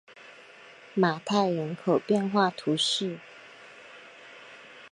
[0.95, 3.19] 马泰人口变化图示